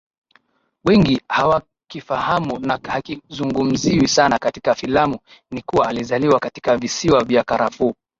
wengi 0.85 1.21
hawakifahamu 1.29 2.59
na 2.59 2.79
hakizungumziwi 2.87 4.07
sana 4.07 4.37
katika 4.39 4.75
filamu 4.75 5.19
ni 5.51 5.61
kuwa 5.61 5.89
alizaliwa 5.89 6.39
katika 6.39 6.77
visiwa 6.77 7.23
vya 7.23 7.43
karafuu 7.43 7.95